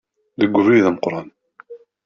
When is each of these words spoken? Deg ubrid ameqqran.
Deg 0.39 0.51
ubrid 0.59 0.85
ameqqran. 0.89 1.27